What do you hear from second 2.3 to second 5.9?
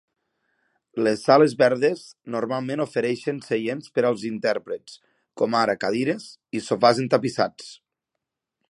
normalment ofereixen seients per als intèrprets, com ara